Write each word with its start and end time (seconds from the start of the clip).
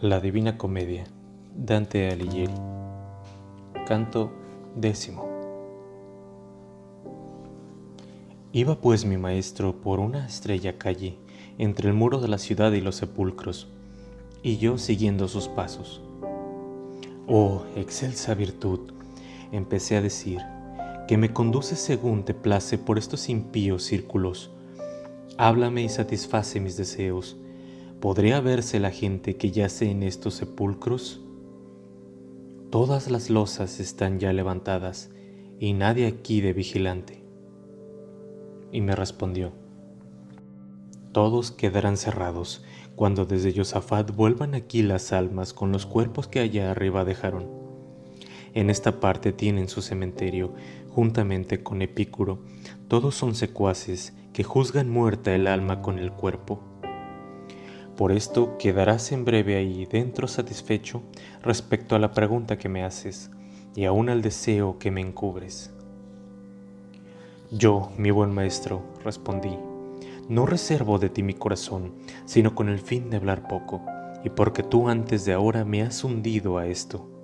La 0.00 0.20
Divina 0.20 0.56
Comedia, 0.56 1.04
Dante 1.54 2.10
Alighieri. 2.10 2.54
Canto 3.86 4.30
décimo. 4.74 5.26
Iba 8.52 8.80
pues 8.80 9.04
mi 9.04 9.18
maestro 9.18 9.74
por 9.80 10.00
una 10.00 10.24
estrella 10.24 10.78
calle 10.78 11.18
entre 11.58 11.88
el 11.88 11.94
muro 11.94 12.20
de 12.20 12.28
la 12.28 12.38
ciudad 12.38 12.72
y 12.72 12.80
los 12.80 12.96
sepulcros, 12.96 13.68
y 14.42 14.56
yo 14.56 14.78
siguiendo 14.78 15.28
sus 15.28 15.48
pasos. 15.48 16.00
Oh, 17.28 17.64
excelsa 17.76 18.34
virtud, 18.34 18.92
empecé 19.52 19.96
a 19.96 20.00
decir, 20.00 20.40
que 21.06 21.16
me 21.16 21.32
conduce 21.32 21.76
según 21.76 22.24
te 22.24 22.34
place 22.34 22.78
por 22.78 22.98
estos 22.98 23.28
impíos 23.28 23.82
círculos. 23.82 24.50
Háblame 25.38 25.82
y 25.82 25.88
satisface 25.88 26.60
mis 26.60 26.76
deseos 26.76 27.36
¿Podría 28.00 28.40
verse 28.40 28.78
la 28.78 28.90
gente 28.90 29.36
que 29.36 29.50
yace 29.50 29.90
en 29.90 30.02
estos 30.02 30.34
sepulcros? 30.34 31.22
Todas 32.70 33.10
las 33.10 33.30
losas 33.30 33.80
están 33.80 34.20
ya 34.20 34.34
levantadas 34.34 35.10
y 35.58 35.72
nadie 35.72 36.06
aquí 36.06 36.42
de 36.42 36.52
vigilante. 36.52 37.24
Y 38.70 38.82
me 38.82 38.94
respondió, 38.94 39.52
todos 41.12 41.50
quedarán 41.50 41.96
cerrados 41.96 42.62
cuando 42.96 43.24
desde 43.24 43.54
Yosafat 43.54 44.14
vuelvan 44.14 44.54
aquí 44.54 44.82
las 44.82 45.14
almas 45.14 45.54
con 45.54 45.72
los 45.72 45.86
cuerpos 45.86 46.28
que 46.28 46.40
allá 46.40 46.70
arriba 46.70 47.06
dejaron. 47.06 47.65
En 48.56 48.70
esta 48.70 48.98
parte 48.98 49.32
tienen 49.32 49.68
su 49.68 49.82
cementerio, 49.82 50.52
juntamente 50.90 51.62
con 51.62 51.80
Epicuro. 51.80 52.40
Todos 52.88 53.14
son 53.14 53.36
secuaces 53.36 54.12
que 54.32 54.42
juzgan 54.42 54.90
muerta 54.90 55.32
el 55.32 55.46
alma 55.46 55.80
con 55.80 56.00
el 56.00 56.10
cuerpo 56.10 56.60
por 57.96 58.12
esto 58.12 58.58
quedarás 58.58 59.10
en 59.12 59.24
breve 59.24 59.56
ahí 59.56 59.86
dentro 59.86 60.28
satisfecho 60.28 61.02
respecto 61.42 61.96
a 61.96 61.98
la 61.98 62.12
pregunta 62.12 62.58
que 62.58 62.68
me 62.68 62.84
haces 62.84 63.30
y 63.74 63.86
aún 63.86 64.10
al 64.10 64.20
deseo 64.20 64.78
que 64.78 64.90
me 64.90 65.00
encubres. 65.00 65.72
Yo, 67.50 67.90
mi 67.96 68.10
buen 68.10 68.34
maestro, 68.34 68.82
respondí, 69.02 69.56
no 70.28 70.44
reservo 70.44 70.98
de 70.98 71.08
ti 71.08 71.22
mi 71.22 71.32
corazón, 71.32 71.94
sino 72.26 72.54
con 72.54 72.68
el 72.68 72.80
fin 72.80 73.08
de 73.08 73.16
hablar 73.16 73.48
poco, 73.48 73.80
y 74.22 74.28
porque 74.28 74.62
tú 74.62 74.90
antes 74.90 75.24
de 75.24 75.32
ahora 75.32 75.64
me 75.64 75.80
has 75.80 76.04
hundido 76.04 76.58
a 76.58 76.66
esto. 76.66 77.15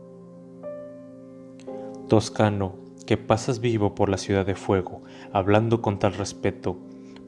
Toscano, 2.09 2.77
que 3.07 3.17
pasas 3.17 3.61
vivo 3.61 3.95
por 3.95 4.09
la 4.09 4.19
ciudad 4.19 4.47
de 4.47 4.55
fuego, 4.55 5.03
hablando 5.33 5.83
con 5.83 5.99
tal 5.99 6.15
respeto, 6.15 6.79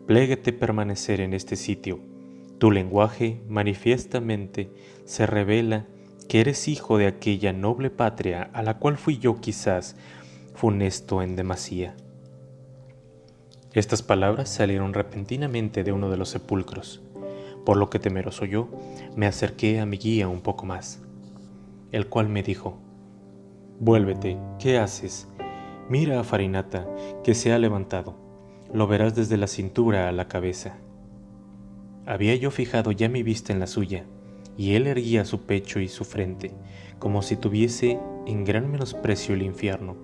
pléguete 0.07 0.53
permanecer 0.53 1.21
en 1.21 1.35
este 1.35 1.57
sitio 1.57 2.01
tu 2.59 2.71
lenguaje 2.71 3.43
manifiestamente 3.49 4.71
se 5.05 5.27
revela 5.27 5.87
que 6.29 6.41
eres 6.41 6.69
hijo 6.69 6.99
de 6.99 7.07
aquella 7.07 7.53
noble 7.53 7.91
patria 7.91 8.51
a 8.55 8.63
la 8.63 8.79
cual 8.79 8.97
fui 8.97 9.19
yo 9.19 9.41
quizás 9.41 9.97
funesto 10.55 11.21
en 11.21 11.37
demasía. 11.37 11.95
Estas 13.73 14.03
palabras 14.03 14.49
salieron 14.49 14.95
repentinamente 14.95 15.85
de 15.85 15.93
uno 15.93 16.09
de 16.09 16.17
los 16.17 16.31
sepulcros, 16.31 17.03
por 17.67 17.77
lo 17.77 17.91
que 17.91 17.99
temeroso 17.99 18.45
yo 18.45 18.69
me 19.17 19.27
acerqué 19.27 19.81
a 19.81 19.85
mi 19.85 19.99
guía 19.99 20.29
un 20.29 20.41
poco 20.41 20.65
más, 20.65 21.03
el 21.91 22.07
cual 22.07 22.29
me 22.29 22.43
dijo, 22.43 22.79
Vuélvete, 23.81 24.39
¿qué 24.61 24.79
haces? 24.79 25.27
Mira 25.89 26.21
a 26.21 26.25
Farinata, 26.25 26.87
que 27.25 27.35
se 27.35 27.53
ha 27.53 27.59
levantado, 27.59 28.15
lo 28.73 28.87
verás 28.87 29.17
desde 29.17 29.37
la 29.37 29.49
cintura 29.49 30.09
a 30.09 30.13
la 30.13 30.29
cabeza. 30.29 30.77
Había 32.07 32.37
yo 32.37 32.53
fijado 32.53 32.93
ya 32.93 33.09
mi 33.09 33.25
vista 33.25 33.53
en 33.53 33.59
la 33.59 33.67
suya, 33.67 34.05
y 34.57 34.75
él 34.75 34.87
erguía 34.87 35.25
su 35.25 35.41
pecho 35.41 35.81
y 35.81 35.89
su 35.89 36.05
frente, 36.05 36.53
como 37.01 37.21
si 37.23 37.35
tuviese 37.35 37.99
en 38.27 38.45
gran 38.45 38.71
menosprecio 38.71 39.35
el 39.35 39.43
infierno. 39.43 39.97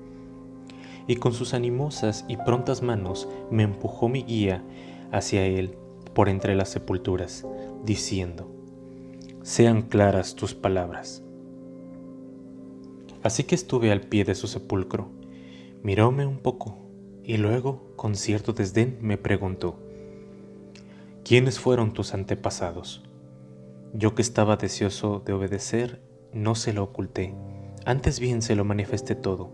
Y 1.07 1.17
con 1.17 1.33
sus 1.33 1.55
animosas 1.55 2.25
y 2.27 2.37
prontas 2.39 2.83
manos 2.83 3.29
me 3.53 3.63
empujó 3.63 4.09
mi 4.09 4.25
guía 4.25 4.65
hacia 5.13 5.47
él 5.47 5.77
por 6.13 6.29
entre 6.29 6.57
las 6.57 6.71
sepulturas, 6.71 7.47
diciendo, 7.85 8.51
Sean 9.43 9.83
claras 9.83 10.35
tus 10.35 10.55
palabras. 10.55 11.23
Así 13.23 13.45
que 13.45 13.55
estuve 13.55 13.93
al 13.93 14.01
pie 14.01 14.25
de 14.25 14.35
su 14.35 14.47
sepulcro, 14.47 15.11
miróme 15.83 16.27
un 16.27 16.39
poco, 16.39 16.79
y 17.23 17.37
luego, 17.37 17.93
con 17.97 18.15
cierto 18.15 18.53
desdén, 18.53 18.99
me 19.01 19.19
preguntó, 19.19 19.79
¿Quiénes 21.23 21.61
fueron 21.61 21.93
tus 21.93 22.15
antepasados? 22.15 23.03
Yo 23.93 24.15
que 24.15 24.23
estaba 24.23 24.57
deseoso 24.57 25.23
de 25.25 25.33
obedecer, 25.33 26.01
no 26.33 26.55
se 26.55 26.73
lo 26.73 26.83
oculté, 26.83 27.35
antes 27.85 28.21
bien 28.21 28.41
se 28.41 28.57
lo 28.57 28.65
manifesté 28.65 29.15
todo, 29.15 29.53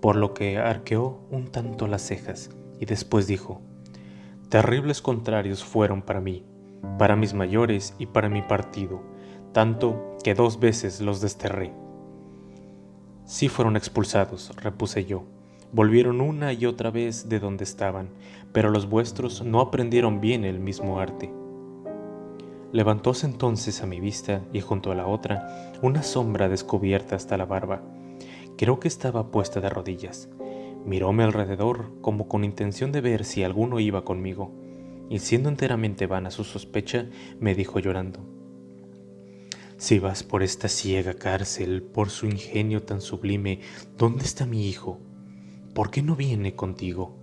por 0.00 0.16
lo 0.16 0.34
que 0.34 0.58
arqueó 0.58 1.20
un 1.30 1.48
tanto 1.48 1.86
las 1.86 2.02
cejas 2.02 2.50
y 2.78 2.86
después 2.86 3.26
dijo, 3.26 3.62
Terribles 4.48 5.02
contrarios 5.02 5.64
fueron 5.64 6.02
para 6.02 6.20
mí, 6.20 6.44
para 6.98 7.16
mis 7.16 7.34
mayores 7.34 7.94
y 7.98 8.06
para 8.06 8.28
mi 8.28 8.42
partido, 8.42 9.02
tanto 9.52 10.16
que 10.22 10.34
dos 10.34 10.60
veces 10.60 11.00
los 11.00 11.20
desterré. 11.20 11.72
Sí 13.28 13.50
fueron 13.50 13.76
expulsados, 13.76 14.52
repuse 14.56 15.04
yo, 15.04 15.24
Volvieron 15.70 16.22
una 16.22 16.54
y 16.54 16.64
otra 16.64 16.90
vez 16.90 17.28
de 17.28 17.40
donde 17.40 17.64
estaban, 17.64 18.08
pero 18.54 18.70
los 18.70 18.88
vuestros 18.88 19.44
no 19.44 19.60
aprendieron 19.60 20.22
bien 20.22 20.46
el 20.46 20.60
mismo 20.60 20.98
arte. 20.98 21.30
Levantóse 22.72 23.26
entonces 23.26 23.82
a 23.82 23.86
mi 23.86 24.00
vista 24.00 24.40
y 24.54 24.62
junto 24.62 24.92
a 24.92 24.94
la 24.94 25.06
otra 25.06 25.74
una 25.82 26.02
sombra 26.02 26.48
descubierta 26.48 27.16
hasta 27.16 27.36
la 27.36 27.44
barba. 27.44 27.82
Creo 28.56 28.80
que 28.80 28.88
estaba 28.88 29.30
puesta 29.30 29.60
de 29.60 29.68
rodillas. 29.68 30.30
Miróme 30.86 31.22
alrededor 31.22 31.90
como 32.00 32.28
con 32.28 32.44
intención 32.44 32.92
de 32.92 33.02
ver 33.02 33.26
si 33.26 33.44
alguno 33.44 33.78
iba 33.78 34.06
conmigo, 34.06 34.52
y 35.10 35.18
siendo 35.18 35.50
enteramente 35.50 36.06
vana 36.06 36.30
su 36.30 36.44
sospecha, 36.44 37.10
me 37.40 37.54
dijo 37.54 37.78
llorando, 37.78 38.20
Si 39.78 39.98
vas 39.98 40.22
por 40.22 40.42
esta 40.42 40.68
ciega 40.68 41.14
cárcel, 41.14 41.82
por 41.82 42.10
su 42.10 42.26
ingenio 42.26 42.82
tan 42.82 43.00
sublime, 43.00 43.60
¿dónde 43.96 44.24
está 44.24 44.44
mi 44.44 44.68
hijo? 44.68 45.00
¿por 45.78 45.92
qué 45.92 46.02
no 46.02 46.16
viene 46.16 46.56
contigo? 46.56 47.14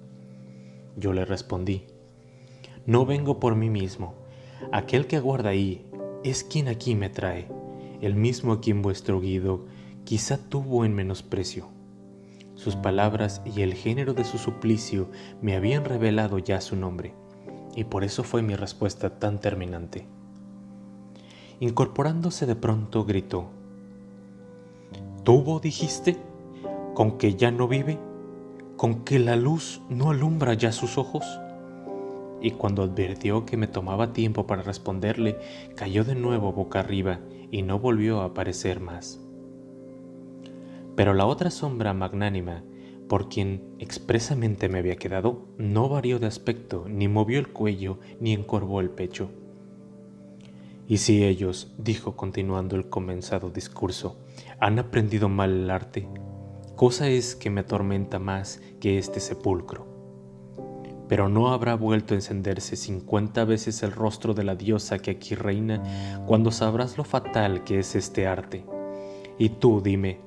Yo 0.95 1.11
le 1.11 1.25
respondí, 1.25 1.87
no 2.85 3.05
vengo 3.05 3.37
por 3.37 3.53
mí 3.53 3.69
mismo, 3.69 4.15
aquel 4.71 5.07
que 5.07 5.17
aguarda 5.17 5.49
ahí 5.49 5.85
es 6.23 6.45
quien 6.45 6.69
aquí 6.69 6.95
me 6.95 7.09
trae, 7.09 7.49
el 7.99 8.15
mismo 8.15 8.53
a 8.53 8.61
quien 8.61 8.81
vuestro 8.81 9.19
Guido 9.19 9.65
quizá 10.05 10.37
tuvo 10.37 10.85
en 10.85 10.95
menosprecio. 10.95 11.67
Sus 12.53 12.77
palabras 12.77 13.41
y 13.43 13.61
el 13.61 13.73
género 13.73 14.13
de 14.13 14.23
su 14.23 14.37
suplicio 14.37 15.09
me 15.41 15.57
habían 15.57 15.83
revelado 15.83 16.39
ya 16.39 16.61
su 16.61 16.77
nombre, 16.77 17.13
y 17.75 17.83
por 17.83 18.05
eso 18.05 18.23
fue 18.23 18.41
mi 18.41 18.55
respuesta 18.55 19.19
tan 19.19 19.41
terminante. 19.41 20.07
Incorporándose 21.59 22.45
de 22.45 22.55
pronto 22.55 23.05
gritó, 23.05 23.45
¿Tuvo, 25.23 25.59
dijiste? 25.59 26.17
¿Con 26.93 27.17
que 27.17 27.35
ya 27.35 27.51
no 27.51 27.67
vive? 27.67 27.97
con 28.75 29.05
que 29.05 29.19
la 29.19 29.35
luz 29.35 29.81
no 29.89 30.11
alumbra 30.11 30.53
ya 30.53 30.71
sus 30.71 30.97
ojos? 30.97 31.25
Y 32.41 32.51
cuando 32.51 32.83
advirtió 32.83 33.45
que 33.45 33.57
me 33.57 33.67
tomaba 33.67 34.13
tiempo 34.13 34.45
para 34.45 34.61
responderle, 34.61 35.37
cayó 35.75 36.03
de 36.03 36.15
nuevo 36.15 36.51
boca 36.51 36.79
arriba 36.79 37.19
y 37.51 37.61
no 37.61 37.79
volvió 37.79 38.21
a 38.21 38.25
aparecer 38.25 38.79
más. 38.79 39.19
Pero 40.95 41.13
la 41.13 41.25
otra 41.25 41.49
sombra 41.49 41.93
magnánima, 41.93 42.63
por 43.07 43.29
quien 43.29 43.63
expresamente 43.79 44.69
me 44.69 44.79
había 44.79 44.97
quedado, 44.97 45.45
no 45.57 45.89
varió 45.89 46.19
de 46.19 46.27
aspecto, 46.27 46.85
ni 46.87 47.07
movió 47.07 47.39
el 47.39 47.49
cuello, 47.49 47.99
ni 48.19 48.33
encorvó 48.33 48.81
el 48.81 48.89
pecho. 48.89 49.29
Y 50.87 50.97
si 50.97 51.23
ellos, 51.23 51.73
dijo 51.77 52.15
continuando 52.15 52.75
el 52.75 52.89
comenzado 52.89 53.49
discurso, 53.49 54.19
han 54.59 54.77
aprendido 54.77 55.29
mal 55.29 55.51
el 55.51 55.69
arte, 55.71 56.07
cosa 56.75 57.07
es 57.07 57.35
que 57.35 57.49
me 57.49 57.61
atormenta 57.61 58.19
más 58.19 58.61
que 58.79 58.99
este 58.99 59.19
sepulcro. 59.19 59.87
Pero 61.07 61.27
no 61.27 61.53
habrá 61.53 61.75
vuelto 61.75 62.13
a 62.13 62.17
encenderse 62.17 62.75
cincuenta 62.75 63.45
veces 63.45 63.81
el 63.81 63.91
rostro 63.91 64.33
de 64.33 64.43
la 64.43 64.55
diosa 64.55 64.99
que 64.99 65.11
aquí 65.11 65.35
reina 65.35 66.23
cuando 66.27 66.51
sabrás 66.51 66.97
lo 66.97 67.03
fatal 67.03 67.63
que 67.63 67.79
es 67.79 67.95
este 67.95 68.27
arte. 68.27 68.65
Y 69.39 69.49
tú 69.49 69.81
dime, 69.81 70.19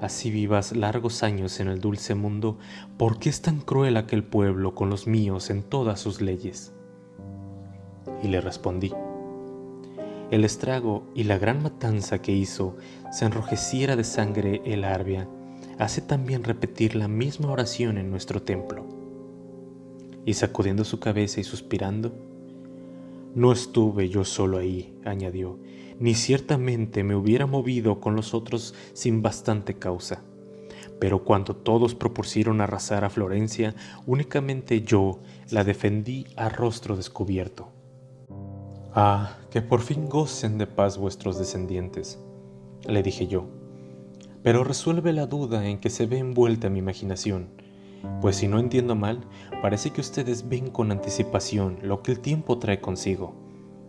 así 0.00 0.30
vivas 0.30 0.76
largos 0.76 1.22
años 1.22 1.60
en 1.60 1.68
el 1.68 1.80
dulce 1.80 2.14
mundo, 2.14 2.58
¿por 2.98 3.18
qué 3.18 3.30
es 3.30 3.40
tan 3.40 3.60
cruel 3.60 3.96
aquel 3.96 4.22
pueblo 4.22 4.74
con 4.74 4.90
los 4.90 5.06
míos 5.06 5.48
en 5.48 5.62
todas 5.62 6.00
sus 6.00 6.20
leyes? 6.20 6.72
Y 8.22 8.28
le 8.28 8.40
respondí, 8.40 8.92
el 10.34 10.44
estrago 10.44 11.06
y 11.14 11.22
la 11.22 11.38
gran 11.38 11.62
matanza 11.62 12.20
que 12.20 12.32
hizo 12.32 12.76
se 13.12 13.24
enrojeciera 13.24 13.94
de 13.94 14.02
sangre 14.02 14.62
el 14.64 14.82
arbia 14.82 15.28
hace 15.78 16.00
también 16.00 16.42
repetir 16.42 16.96
la 16.96 17.06
misma 17.06 17.52
oración 17.52 17.98
en 17.98 18.10
nuestro 18.10 18.42
templo. 18.42 18.84
Y 20.24 20.34
sacudiendo 20.34 20.82
su 20.82 20.98
cabeza 20.98 21.38
y 21.38 21.44
suspirando, 21.44 22.12
No 23.36 23.52
estuve 23.52 24.08
yo 24.08 24.24
solo 24.24 24.58
ahí, 24.58 24.98
añadió, 25.04 25.60
ni 26.00 26.16
ciertamente 26.16 27.04
me 27.04 27.14
hubiera 27.14 27.46
movido 27.46 28.00
con 28.00 28.16
los 28.16 28.34
otros 28.34 28.74
sin 28.92 29.22
bastante 29.22 29.74
causa. 29.74 30.24
Pero 30.98 31.22
cuando 31.22 31.54
todos 31.54 31.94
propusieron 31.94 32.60
arrasar 32.60 33.04
a 33.04 33.10
Florencia, 33.10 33.76
únicamente 34.04 34.82
yo 34.82 35.20
la 35.50 35.62
defendí 35.62 36.26
a 36.34 36.48
rostro 36.48 36.96
descubierto. 36.96 37.73
Ah, 38.96 39.38
que 39.50 39.60
por 39.60 39.80
fin 39.80 40.08
gocen 40.08 40.56
de 40.56 40.68
paz 40.68 40.98
vuestros 40.98 41.36
descendientes, 41.36 42.20
le 42.86 43.02
dije 43.02 43.26
yo. 43.26 43.46
Pero 44.44 44.62
resuelve 44.62 45.12
la 45.12 45.26
duda 45.26 45.66
en 45.66 45.80
que 45.80 45.90
se 45.90 46.06
ve 46.06 46.18
envuelta 46.18 46.70
mi 46.70 46.78
imaginación, 46.78 47.48
pues 48.20 48.36
si 48.36 48.46
no 48.46 48.60
entiendo 48.60 48.94
mal, 48.94 49.24
parece 49.62 49.90
que 49.90 50.00
ustedes 50.00 50.48
ven 50.48 50.70
con 50.70 50.92
anticipación 50.92 51.80
lo 51.82 52.04
que 52.04 52.12
el 52.12 52.20
tiempo 52.20 52.58
trae 52.58 52.80
consigo, 52.80 53.34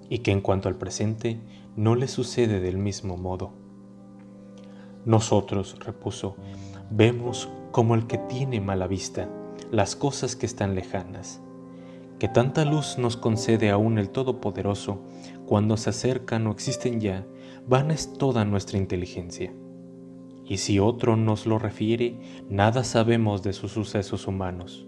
y 0.10 0.20
que 0.20 0.32
en 0.32 0.42
cuanto 0.42 0.70
al 0.70 0.76
presente 0.76 1.40
no 1.76 1.94
les 1.94 2.10
sucede 2.10 2.60
del 2.60 2.80
mismo 2.80 3.16
modo. 3.16 3.52
Nosotros, 5.06 5.78
repuso, 5.82 6.36
vemos 6.90 7.48
como 7.72 7.94
el 7.94 8.08
que 8.08 8.18
tiene 8.18 8.60
mala 8.60 8.88
vista 8.88 9.30
las 9.70 9.96
cosas 9.96 10.36
que 10.36 10.48
están 10.48 10.74
lejanas 10.74 11.44
que 12.20 12.28
tanta 12.28 12.66
luz 12.66 12.98
nos 12.98 13.18
concede 13.18 13.70
aún 13.70 13.98
el 13.98 14.10
Todopoderoso, 14.10 15.02
cuando 15.46 15.78
se 15.78 15.90
acercan 15.90 16.48
o 16.48 16.52
existen 16.52 17.00
ya, 17.00 17.26
vana 17.68 17.94
es 17.94 18.14
toda 18.14 18.46
nuestra 18.46 18.78
inteligencia. 18.78 19.54
Y 20.46 20.58
si 20.58 20.80
otro 20.80 21.16
nos 21.16 21.46
lo 21.46 21.60
refiere, 21.60 22.20
nada 22.50 22.84
sabemos 22.84 23.44
de 23.44 23.54
sus 23.54 23.72
sucesos 23.72 24.28
humanos. 24.28 24.88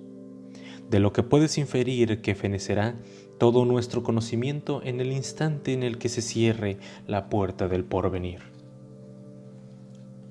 De 0.90 1.00
lo 1.00 1.12
que 1.12 1.24
puedes 1.24 1.58
inferir 1.58 2.22
que 2.22 2.36
fenecerá 2.36 2.96
todo 3.40 3.66
nuestro 3.66 4.04
conocimiento 4.04 4.82
en 4.84 5.02
el 5.02 5.12
instante 5.12 5.74
en 5.74 5.84
el 5.84 5.98
que 5.98 6.10
se 6.10 6.22
cierre 6.22 6.78
la 7.08 7.30
puerta 7.30 7.68
del 7.68 7.84
porvenir. 7.84 8.40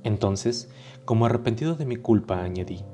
Entonces, 0.02 0.70
como 1.04 1.26
arrepentido 1.26 1.75
de 1.75 1.84
mi 1.84 1.96
culpa, 1.96 2.42
añadí, 2.42 2.84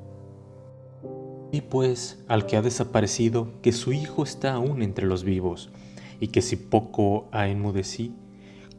y 1.53 1.61
pues 1.61 2.17
al 2.27 2.47
que 2.47 2.57
ha 2.57 2.63
desaparecido 2.63 3.61
que 3.61 3.73
su 3.73 3.93
hijo 3.93 4.23
está 4.23 4.55
aún 4.55 4.81
entre 4.81 5.05
los 5.05 5.23
vivos, 5.23 5.69
y 6.19 6.29
que 6.29 6.41
si 6.41 6.55
poco 6.55 7.27
ha 7.31 7.47
enmudecí, 7.47 8.11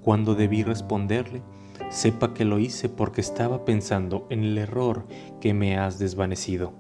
cuando 0.03 0.35
debí 0.35 0.65
responderle, 0.65 1.41
sepa 1.89 2.35
que 2.35 2.45
lo 2.45 2.59
hice 2.59 2.89
porque 2.89 3.21
estaba 3.21 3.65
pensando 3.65 4.27
en 4.29 4.43
el 4.43 4.59
error 4.59 5.07
que 5.41 5.55
me 5.55 5.79
has 5.79 6.01
desvanecido. 6.01 6.73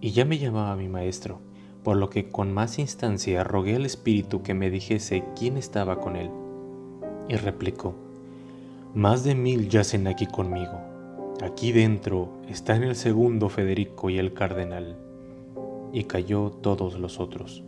Y 0.00 0.10
ya 0.10 0.24
me 0.24 0.38
llamaba 0.38 0.74
mi 0.74 0.88
maestro, 0.88 1.38
por 1.84 1.96
lo 1.96 2.10
que 2.10 2.28
con 2.28 2.52
más 2.52 2.80
instancia 2.80 3.44
rogué 3.44 3.76
al 3.76 3.86
espíritu 3.86 4.42
que 4.42 4.54
me 4.54 4.70
dijese 4.70 5.22
quién 5.38 5.56
estaba 5.56 6.00
con 6.00 6.16
él. 6.16 6.30
Y 7.28 7.36
replicó, 7.36 7.94
más 8.92 9.22
de 9.22 9.36
mil 9.36 9.68
yacen 9.68 10.08
aquí 10.08 10.26
conmigo 10.26 10.91
Aquí 11.42 11.72
dentro 11.72 12.40
están 12.48 12.84
el 12.84 12.94
segundo 12.94 13.48
Federico 13.48 14.10
y 14.10 14.18
el 14.18 14.32
cardenal, 14.32 14.96
y 15.92 16.04
cayó 16.04 16.50
todos 16.50 17.00
los 17.00 17.18
otros. 17.18 17.64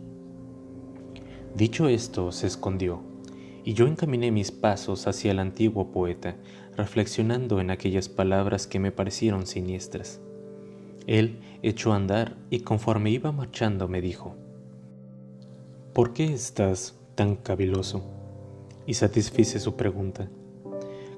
Dicho 1.53 1.89
esto, 1.89 2.31
se 2.31 2.47
escondió, 2.47 3.01
y 3.65 3.73
yo 3.73 3.87
encaminé 3.87 4.31
mis 4.31 4.51
pasos 4.51 5.07
hacia 5.07 5.31
el 5.31 5.39
antiguo 5.39 5.91
poeta, 5.91 6.37
reflexionando 6.77 7.59
en 7.59 7.69
aquellas 7.69 8.07
palabras 8.07 8.65
que 8.65 8.79
me 8.79 8.93
parecieron 8.93 9.45
siniestras. 9.45 10.21
Él 11.05 11.41
echó 11.61 11.91
a 11.91 11.97
andar 11.97 12.37
y 12.49 12.61
conforme 12.61 13.09
iba 13.09 13.33
marchando 13.33 13.89
me 13.89 13.99
dijo, 13.99 14.37
¿Por 15.91 16.13
qué 16.13 16.33
estás 16.33 16.97
tan 17.15 17.35
caviloso? 17.35 18.05
Y 18.87 18.93
satisfice 18.93 19.59
su 19.59 19.75
pregunta. 19.75 20.29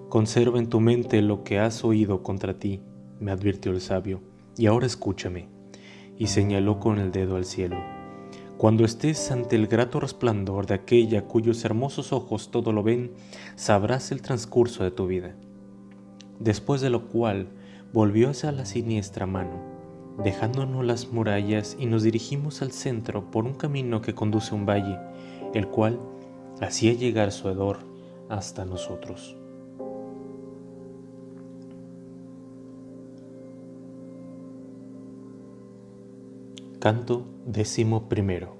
Conserva 0.10 0.58
en 0.58 0.70
tu 0.70 0.80
mente 0.80 1.22
lo 1.22 1.44
que 1.44 1.60
has 1.60 1.84
oído 1.84 2.24
contra 2.24 2.58
ti, 2.58 2.80
me 3.20 3.32
advirtió 3.32 3.74
el 3.74 3.82
sabio, 3.82 4.22
y 4.58 4.68
ahora 4.68 4.86
escúchame. 4.86 5.50
Y 6.18 6.28
señaló 6.28 6.80
con 6.80 6.98
el 6.98 7.12
dedo 7.12 7.36
al 7.36 7.44
cielo. 7.44 7.76
Cuando 8.58 8.86
estés 8.86 9.32
ante 9.32 9.58
el 9.58 9.68
grato 9.68 10.00
resplandor 10.00 10.66
de 10.66 10.76
aquella 10.76 11.26
cuyos 11.26 11.64
hermosos 11.66 12.14
ojos 12.14 12.52
todo 12.52 12.72
lo 12.72 12.84
ven, 12.84 13.12
sabrás 13.56 14.14
el 14.14 14.22
transcurso 14.22 14.86
de 14.86 14.92
tu 14.92 15.08
vida. 15.08 15.36
Después 16.40 16.80
de 16.80 16.90
lo 16.90 17.10
cual 17.10 17.50
volvió 17.92 18.30
hacia 18.30 18.54
la 18.54 18.66
siniestra 18.66 19.26
mano, 19.26 19.62
dejándonos 20.24 20.86
las 20.86 21.12
murallas 21.12 21.76
y 21.78 21.86
nos 21.86 22.04
dirigimos 22.04 22.62
al 22.62 22.72
centro 22.72 23.30
por 23.30 23.44
un 23.44 23.56
camino 23.56 24.02
que 24.02 24.16
conduce 24.16 24.54
a 24.54 24.56
un 24.56 24.66
valle, 24.66 24.98
el 25.54 25.68
cual 25.68 26.00
hacía 26.62 26.94
llegar 26.94 27.34
su 27.34 27.50
hedor 27.50 27.80
hasta 28.30 28.64
nosotros. 28.64 29.36
Canto 36.88 37.26
décimo 37.46 38.08
primero. 38.08 38.56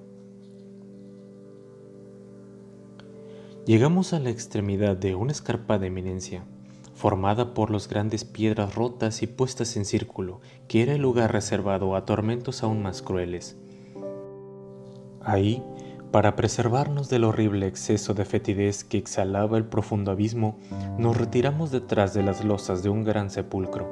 Llegamos 3.66 4.12
a 4.12 4.20
la 4.20 4.30
extremidad 4.32 4.98
de 4.98 5.16
una 5.16 5.32
escarpada 5.32 5.86
eminencia, 5.86 6.44
formada 6.94 7.54
por 7.54 7.72
las 7.72 7.88
grandes 7.88 8.26
piedras 8.26 8.76
rotas 8.76 9.24
y 9.24 9.28
puestas 9.28 9.78
en 9.78 9.86
círculo, 9.86 10.42
que 10.68 10.84
era 10.84 10.96
el 10.96 11.04
lugar 11.04 11.32
reservado 11.32 11.96
a 11.96 12.04
tormentos 12.04 12.64
aún 12.64 12.84
más 12.84 13.02
crueles. 13.02 13.56
Ahí, 15.24 15.64
para 16.12 16.36
preservarnos 16.36 17.08
del 17.08 17.24
horrible 17.24 17.66
exceso 17.66 18.14
de 18.14 18.26
fetidez 18.26 18.84
que 18.84 18.98
exhalaba 18.98 19.58
el 19.58 19.64
profundo 19.64 20.12
abismo, 20.12 20.60
nos 20.98 21.16
retiramos 21.16 21.72
detrás 21.72 22.14
de 22.14 22.24
las 22.24 22.44
losas 22.44 22.84
de 22.84 22.90
un 22.90 23.06
gran 23.06 23.30
sepulcro, 23.30 23.88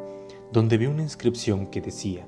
donde 0.52 0.78
vi 0.78 0.88
una 0.88 1.04
inscripción 1.04 1.68
que 1.68 1.80
decía, 1.80 2.28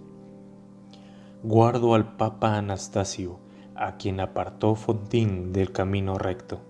guardo 1.43 1.93
al 1.93 2.15
Papa 2.17 2.57
Anastasio, 2.57 3.39
a 3.75 3.97
quien 3.97 4.19
apartó 4.19 4.73
Fontín 4.73 5.53
del 5.53 5.71
camino 5.71 6.17
recto. 6.17 6.61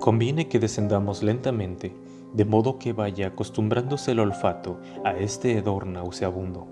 Conviene 0.00 0.48
que 0.48 0.58
descendamos 0.58 1.22
lentamente, 1.22 1.94
de 2.32 2.44
modo 2.46 2.78
que 2.78 2.94
vaya 2.94 3.28
acostumbrándose 3.28 4.12
el 4.12 4.20
olfato 4.20 4.80
a 5.04 5.12
este 5.12 5.58
hedor 5.58 5.86
nauseabundo, 5.86 6.66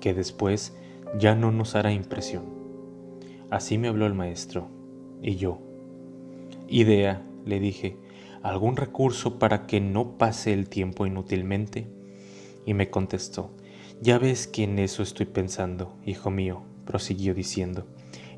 que 0.00 0.12
después 0.12 0.76
ya 1.18 1.34
no 1.34 1.52
nos 1.52 1.74
hará 1.74 1.90
impresión. 1.90 2.44
Así 3.50 3.78
me 3.78 3.88
habló 3.88 4.06
el 4.06 4.14
maestro, 4.14 4.68
y 5.22 5.36
yo. 5.36 5.58
Idea, 6.68 7.26
le 7.46 7.60
dije, 7.60 7.96
¿algún 8.42 8.76
recurso 8.76 9.38
para 9.38 9.66
que 9.66 9.80
no 9.80 10.18
pase 10.18 10.52
el 10.52 10.68
tiempo 10.68 11.06
inútilmente? 11.06 11.86
Y 12.66 12.74
me 12.74 12.90
contestó, 12.90 13.50
ya 14.00 14.18
ves 14.18 14.46
que 14.46 14.64
en 14.64 14.78
eso 14.78 15.02
estoy 15.02 15.26
pensando, 15.26 15.94
hijo 16.06 16.30
mío, 16.30 16.62
prosiguió 16.86 17.34
diciendo. 17.34 17.86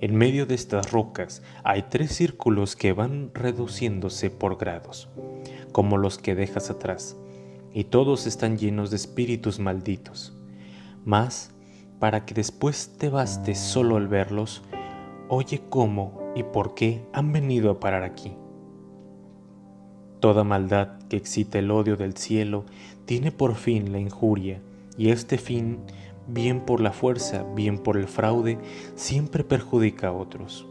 En 0.01 0.17
medio 0.17 0.45
de 0.47 0.57
estas 0.57 0.91
rocas 0.91 1.43
hay 1.63 1.83
tres 1.83 2.13
círculos 2.17 2.75
que 2.75 2.93
van 2.93 3.31
reduciéndose 3.33 4.31
por 4.31 4.59
grados, 4.59 5.09
como 5.71 5.99
los 5.99 6.19
que 6.19 6.35
dejas 6.35 6.71
atrás, 6.71 7.17
y 7.73 7.85
todos 7.85 8.27
están 8.27 8.59
llenos 8.59 8.91
de 8.91 8.97
espíritus 8.97 9.61
malditos. 9.61 10.37
Mas, 11.05 11.53
para 12.01 12.27
que 12.27 12.35
después 12.35 12.95
te 12.99 13.09
baste 13.09 13.55
solo 13.55 13.97
al 13.97 14.09
verlos, 14.09 14.63
oye 15.29 15.63
cómo 15.69 16.33
y 16.35 16.43
por 16.43 16.75
qué 16.75 17.07
han 17.13 17.33
venido 17.33 17.71
a 17.71 17.79
parar 17.79 18.03
aquí. 18.03 18.33
Toda 20.19 20.43
maldad 20.43 20.99
que 21.09 21.17
excita 21.17 21.61
el 21.61 21.71
odio 21.71 21.97
del 21.97 22.17
cielo 22.17 22.65
tiene 23.05 23.31
por 23.31 23.55
fin 23.55 23.93
la 23.93 24.01
injuria, 24.01 24.61
y 24.97 25.11
este 25.11 25.39
fin, 25.39 25.81
bien 26.27 26.61
por 26.61 26.81
la 26.81 26.93
fuerza, 26.93 27.45
bien 27.55 27.79
por 27.79 27.97
el 27.97 28.07
fraude, 28.07 28.59
siempre 28.95 29.45
perjudica 29.45 30.09
a 30.09 30.13
otros. 30.13 30.67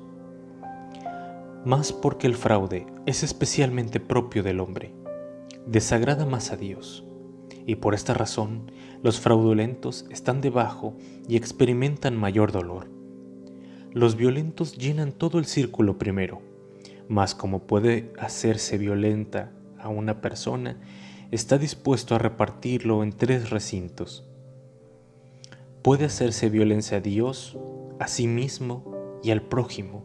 Más 1.66 1.94
porque 1.94 2.28
el 2.28 2.36
fraude 2.36 2.88
es 3.06 3.24
especialmente 3.24 4.00
propio 4.00 4.44
del 4.44 4.60
hombre, 4.60 4.94
desagrada 5.68 6.26
más 6.26 6.52
a 6.52 6.58
Dios, 6.58 7.06
y 7.66 7.76
por 7.76 7.94
esta 7.94 8.14
razón 8.14 8.72
los 9.04 9.20
fraudulentos 9.20 10.06
están 10.10 10.42
debajo 10.42 10.96
y 11.28 11.36
experimentan 11.36 12.18
mayor 12.18 12.52
dolor. 12.52 12.88
Los 13.94 14.16
violentos 14.16 14.78
llenan 14.78 15.12
todo 15.12 15.38
el 15.38 15.46
círculo 15.46 15.98
primero, 15.98 16.42
mas 17.10 17.36
como 17.36 17.68
puede 17.68 18.14
hacerse 18.18 18.78
violenta 18.78 19.52
a 19.78 19.90
una 19.90 20.22
persona, 20.22 20.80
está 21.32 21.58
dispuesto 21.58 22.14
a 22.14 22.18
repartirlo 22.18 23.04
en 23.04 23.14
tres 23.14 23.50
recintos. 23.50 24.28
Puede 25.82 26.06
hacerse 26.06 26.50
violencia 26.50 26.98
a 26.98 27.02
Dios, 27.02 27.58
a 28.00 28.08
sí 28.08 28.28
mismo 28.28 29.20
y 29.24 29.32
al 29.32 29.42
prójimo. 29.42 30.04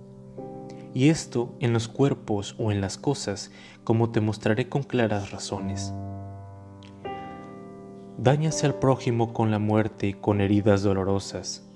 Y 0.94 1.08
esto 1.08 1.54
en 1.58 1.72
los 1.72 1.88
cuerpos 1.88 2.54
o 2.58 2.70
en 2.70 2.80
las 2.80 2.96
cosas, 2.96 3.50
como 3.82 4.10
te 4.10 4.20
mostraré 4.20 4.68
con 4.68 4.84
claras 4.84 5.32
razones. 5.32 5.92
Dáñase 8.18 8.64
al 8.64 8.78
prójimo 8.78 9.34
con 9.34 9.50
la 9.50 9.58
muerte 9.58 10.18
con 10.18 10.40
heridas 10.40 10.82
dolorosas, 10.82 11.68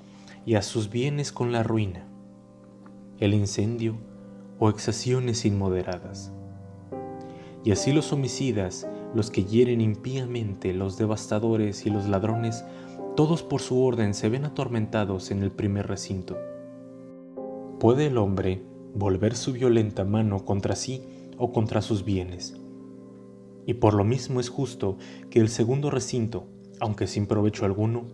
y 0.47 0.55
a 0.55 0.63
sus 0.63 0.89
bienes 0.89 1.33
con 1.33 1.53
la 1.53 1.63
ruina, 1.63 2.07
el 3.19 3.35
incendio 3.35 3.99
o 4.59 4.71
exacciones 4.71 5.45
inmoderadas. 5.45 6.33
Y 7.63 7.73
así 7.73 7.93
los 7.93 8.13
homicidas, 8.13 8.89
los 9.15 9.31
que 9.31 9.45
hieren 9.45 9.81
impíamente, 9.81 10.73
los 10.73 10.97
devastadores 10.97 11.87
y 11.87 11.91
los 11.91 12.09
ladrones, 12.09 12.65
todos 13.17 13.43
por 13.43 13.61
su 13.61 13.83
orden 13.83 14.15
se 14.15 14.29
ven 14.29 14.45
atormentados 14.45 15.31
en 15.31 15.43
el 15.43 15.51
primer 15.51 15.89
recinto. 15.89 16.39
¿Puede 17.81 18.07
el 18.07 18.19
hombre 18.19 18.63
volver 18.95 19.35
su 19.37 19.53
violenta 19.53 20.05
mano 20.05 20.45
contra 20.45 20.77
sí 20.77 21.03
o 21.39 21.53
contra 21.53 21.83
sus 21.83 22.05
bienes? 22.05 22.57
Y 23.67 23.75
por 23.75 23.95
lo 23.95 24.05
mismo 24.05 24.41
es 24.41 24.49
justo 24.49 24.97
que 25.29 25.41
el 25.41 25.49
segundo 25.49 25.91
recinto, 25.91 26.47
aunque 26.79 27.07
sin 27.07 27.27
provecho 27.27 27.65
alguno, 27.65 28.05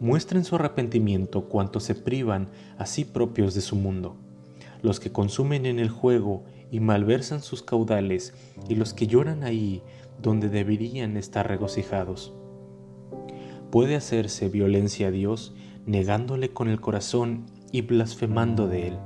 muestren 0.00 0.44
su 0.44 0.56
arrepentimiento 0.56 1.48
cuanto 1.48 1.80
se 1.80 1.94
privan 1.94 2.48
a 2.76 2.86
sí 2.86 3.04
propios 3.04 3.54
de 3.54 3.60
su 3.60 3.76
mundo, 3.76 4.16
los 4.82 5.00
que 5.00 5.12
consumen 5.12 5.64
en 5.64 5.78
el 5.78 5.88
juego 5.88 6.42
y 6.70 6.80
malversan 6.80 7.42
sus 7.42 7.62
caudales, 7.62 8.34
y 8.68 8.74
los 8.74 8.94
que 8.94 9.06
lloran 9.06 9.44
ahí 9.44 9.82
donde 10.22 10.48
deberían 10.48 11.16
estar 11.16 11.46
regocijados. 11.46 12.32
Puede 13.70 13.96
hacerse 13.96 14.48
violencia 14.48 15.08
a 15.08 15.10
Dios 15.10 15.54
negándole 15.84 16.52
con 16.52 16.68
el 16.68 16.80
corazón 16.80 17.46
y 17.72 17.82
blasfemando 17.82 18.68
de 18.68 18.88
Él, 18.88 18.98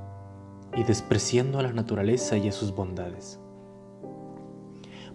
y 0.76 0.84
despreciando 0.84 1.58
a 1.58 1.62
la 1.62 1.72
naturaleza 1.72 2.36
y 2.36 2.48
a 2.48 2.52
sus 2.52 2.74
bondades. 2.74 3.40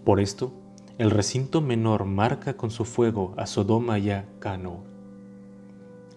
Por 0.04 0.20
esto, 0.20 0.54
el 0.98 1.12
recinto 1.12 1.62
menor 1.62 2.06
marca 2.06 2.58
con 2.58 2.72
su 2.72 2.86
fuego 2.86 3.34
a 3.38 3.46
Sodoma 3.46 4.00
y 4.00 4.10
a 4.10 4.28
Cano, 4.40 4.84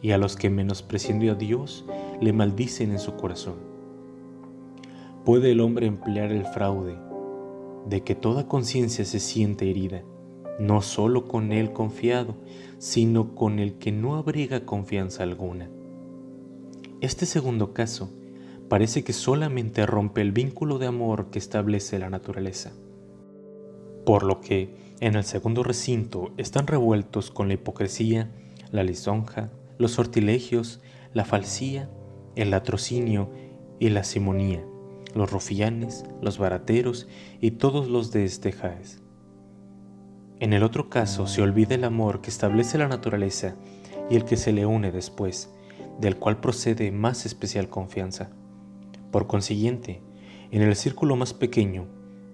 y 0.01 0.13
a 0.13 0.19
los 0.19 0.37
que 0.37 0.49
menospreciando 0.49 1.31
a 1.31 1.35
Dios 1.35 1.85
le 2.21 2.33
maldicen 2.33 2.93
en 2.93 2.99
su 2.99 3.17
corazón. 3.17 3.57
¿Puede 5.25 5.53
el 5.53 5.61
hombre 5.61 5.87
emplear 5.87 6.33
el 6.33 6.45
fraude 6.47 6.97
de 7.87 8.03
que 8.03 8.15
toda 8.15 8.49
conciencia 8.49 9.05
se 9.05 9.21
siente 9.21 9.71
herida, 9.71 10.03
no 10.59 10.83
solo 10.83 11.27
con 11.27 11.53
él 11.53 11.73
confiado, 11.73 12.37
sino 12.79 13.35
con 13.35 13.59
el 13.59 13.79
que 13.79 13.93
no 13.93 14.17
abriga 14.17 14.65
confianza 14.65 15.23
alguna? 15.23 15.71
Este 17.01 17.27
segundo 17.27 17.73
caso 17.73 18.11
parece 18.69 19.05
que 19.05 19.13
solamente 19.13 19.85
rompe 19.87 20.21
el 20.21 20.33
vínculo 20.33 20.79
de 20.79 20.87
amor 20.87 21.31
que 21.31 21.39
establece 21.39 21.99
la 21.99 22.11
naturaleza 22.11 22.73
por 24.05 24.23
lo 24.23 24.41
que 24.41 24.95
en 25.01 25.17
el 25.17 25.25
segundo 25.25 25.63
recinto 25.63 26.33
están 26.37 26.67
revueltos 26.67 27.31
con 27.31 27.49
la 27.49 27.55
hipocresía, 27.55 28.31
la 28.71 28.85
lisonja, 28.85 29.51
los 29.79 29.93
sortilegios, 29.93 30.81
la 31.13 31.25
falsía, 31.25 31.91
el 32.37 32.51
latrocinio 32.51 33.31
y 33.79 33.89
la 33.91 34.05
simonía, 34.05 34.65
los 35.15 35.31
rufianes, 35.31 36.05
los 36.21 36.39
barateros 36.39 37.09
y 37.41 37.53
todos 37.53 37.89
los 37.89 38.11
de 38.13 38.25
este 38.25 38.53
jaez. 38.53 39.03
En 40.41 40.53
el 40.53 40.63
otro 40.63 40.91
caso 40.91 41.27
se 41.27 41.43
olvida 41.43 41.75
el 41.75 41.85
amor 41.85 42.21
que 42.21 42.31
establece 42.31 42.79
la 42.79 42.89
naturaleza 42.89 43.57
y 44.11 44.17
el 44.17 44.25
que 44.25 44.37
se 44.37 44.53
le 44.53 44.67
une 44.67 44.93
después, 44.93 45.51
del 46.01 46.17
cual 46.17 46.41
procede 46.41 46.91
más 46.91 47.25
especial 47.25 47.69
confianza. 47.69 48.31
Por 49.11 49.27
consiguiente, 49.27 50.03
en 50.51 50.63
el 50.63 50.75
círculo 50.77 51.17
más 51.17 51.33
pequeño 51.33 51.87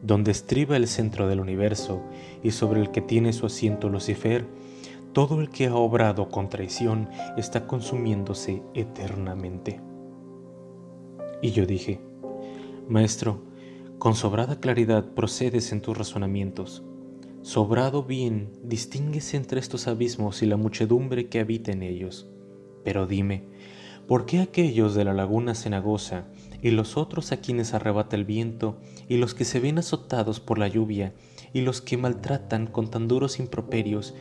donde 0.03 0.31
estriba 0.31 0.77
el 0.77 0.89
centro 0.89 1.29
del 1.29 1.41
universo 1.41 2.03
y 2.43 2.53
sobre 2.53 2.81
el 2.81 2.91
que 2.91 3.03
tiene 3.03 3.33
su 3.33 3.47
asiento 3.47 3.89
Lucifer, 3.89 4.47
todo 5.13 5.41
el 5.41 5.51
que 5.51 5.67
ha 5.67 5.75
obrado 5.75 6.29
con 6.29 6.49
traición 6.49 7.09
está 7.37 7.67
consumiéndose 7.67 8.63
eternamente. 8.75 9.81
Y 11.43 11.51
yo 11.51 11.67
dije, 11.67 12.01
Maestro, 12.91 13.45
con 14.01 14.17
sobrada 14.17 14.59
claridad 14.59 15.15
procedes 15.15 15.71
en 15.71 15.81
tus 15.81 15.97
razonamientos. 15.97 16.83
Sobrado 17.41 18.03
bien 18.03 18.51
distingues 18.65 19.33
entre 19.35 19.61
estos 19.61 19.87
abismos 19.87 20.43
y 20.43 20.47
la 20.47 20.57
muchedumbre 20.57 21.29
que 21.29 21.39
habita 21.39 21.71
en 21.71 21.85
ellos. 21.85 22.29
Pero 22.83 23.07
dime, 23.07 23.45
¿por 24.09 24.27
qué 24.27 24.41
aquellos 24.41 24.97
de 24.97 25.05
la 25.05 25.15
laguna 25.15 25.55
cenagosa 25.55 26.27
y 26.63 26.73
los 26.73 26.97
otros 26.97 27.31
a 27.31 27.37
quienes 27.37 27.75
arrebata 27.75 28.17
el 28.17 28.25
viento, 28.25 28.81
y 29.09 29.19
los 29.19 29.35
que 29.35 29.45
se 29.45 29.61
ven 29.61 29.79
azotados 29.79 30.41
por 30.41 30.59
la 30.59 30.67
lluvia, 30.67 31.15
y 31.53 31.61
los 31.61 31.81
que 31.81 31.97
maltratan 31.97 32.67
con 32.67 32.91
tan 32.91 33.07
duros 33.07 33.39
improperios, 33.39 34.15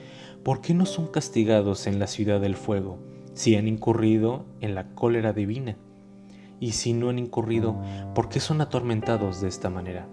¿por 0.43 0.61
qué 0.61 0.75
no 0.75 0.85
son 0.85 1.07
castigados 1.07 1.87
en 1.87 1.97
la 1.97 2.05
ciudad 2.05 2.39
del 2.39 2.55
fuego, 2.55 2.99
si 3.33 3.55
han 3.55 3.67
incurrido 3.67 4.45
en 4.61 4.75
la 4.75 4.93
cólera 4.93 5.33
divina? 5.33 5.75
Y 6.59 6.73
si 6.73 6.93
no 6.93 7.09
han 7.09 7.19
incurrido, 7.19 7.77
¿por 8.13 8.29
qué 8.29 8.39
son 8.39 8.61
atormentados 8.61 9.41
de 9.41 9.47
esta 9.47 9.69
manera? 9.69 10.07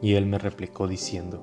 Y 0.00 0.14
él 0.14 0.26
me 0.26 0.38
replicó 0.38 0.86
diciendo, 0.88 1.42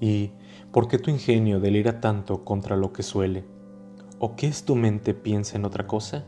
¿Y 0.00 0.32
por 0.72 0.88
qué 0.88 0.98
tu 0.98 1.10
ingenio 1.10 1.60
delira 1.60 2.00
tanto 2.00 2.44
contra 2.44 2.76
lo 2.76 2.92
que 2.92 3.02
suele? 3.02 3.44
¿O 4.18 4.36
qué 4.36 4.48
es 4.48 4.64
tu 4.64 4.74
mente 4.74 5.14
piensa 5.14 5.56
en 5.56 5.64
otra 5.64 5.86
cosa? 5.86 6.24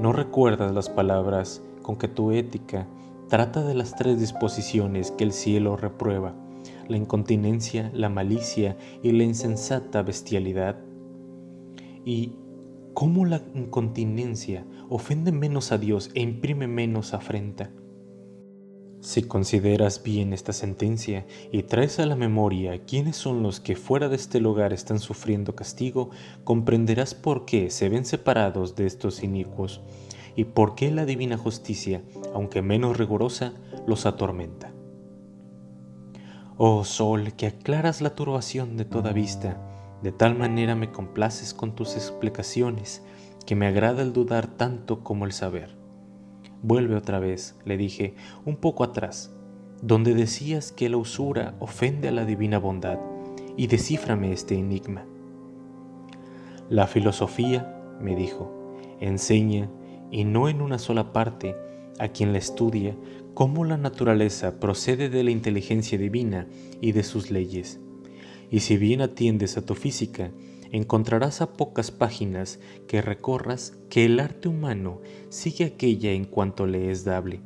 ¿No 0.00 0.12
recuerdas 0.12 0.72
las 0.72 0.88
palabras 0.88 1.62
con 1.82 1.96
que 1.96 2.08
tu 2.08 2.32
ética 2.32 2.86
trata 3.28 3.62
de 3.62 3.74
las 3.74 3.94
tres 3.96 4.18
disposiciones 4.18 5.10
que 5.10 5.24
el 5.24 5.32
cielo 5.32 5.76
reprueba, 5.76 6.34
la 6.88 6.96
incontinencia, 6.96 7.90
la 7.92 8.08
malicia 8.08 8.76
y 9.02 9.12
la 9.12 9.24
insensata 9.24 10.02
bestialidad? 10.02 10.76
¿Y 12.04 12.32
cómo 12.98 13.24
la 13.24 13.42
incontinencia 13.54 14.66
ofende 14.88 15.30
menos 15.30 15.70
a 15.70 15.78
Dios 15.78 16.10
e 16.16 16.20
imprime 16.20 16.66
menos 16.66 17.14
afrenta? 17.14 17.70
Si 19.00 19.22
consideras 19.22 20.02
bien 20.02 20.32
esta 20.32 20.52
sentencia 20.52 21.24
y 21.52 21.62
traes 21.62 22.00
a 22.00 22.06
la 22.06 22.16
memoria 22.16 22.84
quiénes 22.86 23.14
son 23.14 23.44
los 23.44 23.60
que 23.60 23.76
fuera 23.76 24.08
de 24.08 24.16
este 24.16 24.40
lugar 24.40 24.72
están 24.72 24.98
sufriendo 24.98 25.54
castigo, 25.54 26.10
comprenderás 26.42 27.14
por 27.14 27.44
qué 27.44 27.70
se 27.70 27.88
ven 27.88 28.04
separados 28.04 28.74
de 28.74 28.86
estos 28.86 29.22
inicuos 29.22 29.80
y 30.34 30.42
por 30.42 30.74
qué 30.74 30.90
la 30.90 31.04
divina 31.04 31.36
justicia, 31.36 32.02
aunque 32.34 32.62
menos 32.62 32.96
rigurosa, 32.96 33.52
los 33.86 34.06
atormenta. 34.06 34.72
Oh 36.56 36.82
Sol, 36.82 37.32
que 37.34 37.46
aclaras 37.46 38.00
la 38.00 38.16
turbación 38.16 38.76
de 38.76 38.84
toda 38.84 39.12
vista, 39.12 39.77
de 40.02 40.12
tal 40.12 40.36
manera 40.36 40.74
me 40.74 40.92
complaces 40.92 41.54
con 41.54 41.74
tus 41.74 41.94
explicaciones, 41.96 43.02
que 43.46 43.56
me 43.56 43.66
agrada 43.66 44.02
el 44.02 44.12
dudar 44.12 44.46
tanto 44.46 45.02
como 45.02 45.24
el 45.24 45.32
saber. 45.32 45.76
Vuelve 46.62 46.96
otra 46.96 47.18
vez, 47.18 47.56
le 47.64 47.76
dije, 47.76 48.14
un 48.44 48.56
poco 48.56 48.84
atrás, 48.84 49.34
donde 49.82 50.14
decías 50.14 50.72
que 50.72 50.88
la 50.88 50.96
usura 50.96 51.54
ofende 51.60 52.08
a 52.08 52.12
la 52.12 52.24
divina 52.24 52.58
bondad, 52.58 52.98
y 53.56 53.66
descíframe 53.66 54.32
este 54.32 54.56
enigma. 54.56 55.04
La 56.68 56.86
filosofía, 56.86 57.74
me 58.00 58.14
dijo, 58.14 58.76
enseña, 59.00 59.70
y 60.10 60.24
no 60.24 60.48
en 60.48 60.62
una 60.62 60.78
sola 60.78 61.12
parte, 61.12 61.56
a 61.98 62.08
quien 62.08 62.32
la 62.32 62.38
estudia, 62.38 62.96
cómo 63.34 63.64
la 63.64 63.76
naturaleza 63.76 64.60
procede 64.60 65.08
de 65.08 65.24
la 65.24 65.30
inteligencia 65.30 65.98
divina 65.98 66.46
y 66.80 66.92
de 66.92 67.02
sus 67.02 67.30
leyes. 67.30 67.80
Y 68.50 68.60
si 68.60 68.76
bien 68.76 69.00
atiendes 69.00 69.56
a 69.56 69.62
tu 69.64 69.74
física, 69.74 70.30
encontrarás 70.72 71.40
a 71.40 71.52
pocas 71.52 71.90
páginas 71.90 72.58
que 72.86 73.02
recorras 73.02 73.74
que 73.90 74.04
el 74.04 74.20
arte 74.20 74.48
humano 74.48 75.00
sigue 75.28 75.64
aquella 75.64 76.12
en 76.12 76.24
cuanto 76.24 76.66
le 76.66 76.90
es 76.90 77.04
dable, 77.04 77.40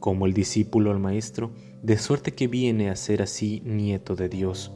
como 0.00 0.26
el 0.26 0.32
discípulo 0.32 0.90
al 0.90 0.98
maestro, 0.98 1.50
de 1.82 1.98
suerte 1.98 2.32
que 2.32 2.48
viene 2.48 2.90
a 2.90 2.96
ser 2.96 3.22
así 3.22 3.62
nieto 3.64 4.16
de 4.16 4.28
Dios. 4.28 4.72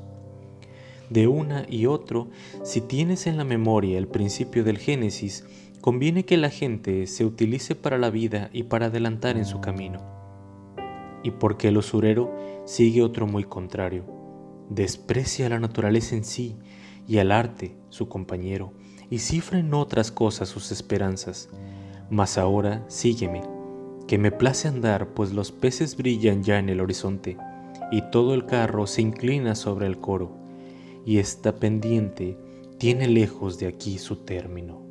De 1.11 1.27
una 1.27 1.65
y 1.69 1.87
otro, 1.87 2.29
si 2.65 2.83
tienes 2.83 3.27
en 3.27 3.39
la 3.39 3.45
memoria 3.45 3.99
el 3.99 4.09
principio 4.09 4.63
del 4.63 4.79
Génesis, 4.79 5.45
conviene 5.81 6.25
que 6.25 6.37
la 6.37 6.51
gente 6.51 7.07
se 7.07 7.25
utilice 7.25 7.75
para 7.75 7.97
la 7.97 8.11
vida 8.11 8.51
y 8.53 8.65
para 8.65 8.87
adelantar 8.87 9.39
en 9.39 9.47
su 9.47 9.61
camino. 9.61 10.01
Y 11.23 11.31
porque 11.31 11.69
el 11.69 11.79
usurero 11.79 12.31
sigue 12.67 13.03
otro 13.03 13.27
muy 13.27 13.45
contrario, 13.45 14.05
desprecia 14.71 15.49
la 15.49 15.59
naturaleza 15.59 16.15
en 16.17 16.25
sí 16.25 16.57
y 17.07 17.19
al 17.19 17.33
arte, 17.33 17.77
su 17.89 18.09
compañero, 18.09 18.73
y 19.11 19.19
cifra 19.19 19.59
en 19.59 19.73
otras 19.75 20.13
cosas 20.13 20.49
sus 20.49 20.71
esperanzas. 20.71 21.49
Mas 22.11 22.39
ahora 22.39 22.85
sígueme, 22.89 23.43
que 24.07 24.19
me 24.19 24.31
place 24.31 24.69
andar, 24.69 25.09
pues 25.15 25.33
los 25.33 25.53
peces 25.53 25.97
brillan 25.97 26.43
ya 26.43 26.59
en 26.59 26.69
el 26.69 26.81
horizonte, 26.81 27.37
y 27.91 28.03
todo 28.11 28.35
el 28.35 28.47
carro 28.47 28.87
se 28.87 29.03
inclina 29.03 29.55
sobre 29.55 29.87
el 29.87 29.99
coro, 29.99 30.37
y 31.05 31.19
esta 31.19 31.57
pendiente 31.57 32.39
tiene 32.79 33.09
lejos 33.09 33.59
de 33.59 33.67
aquí 33.67 33.99
su 33.99 34.17
término. 34.17 34.88